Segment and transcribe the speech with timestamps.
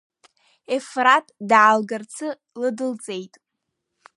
[0.75, 2.27] Ефраҭ даалгарацы
[2.59, 3.33] лыдылҵеит.